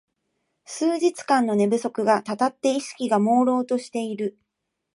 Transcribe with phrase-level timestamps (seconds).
[0.65, 4.35] 数日間の寝不足がたたって意識がもうろうとしている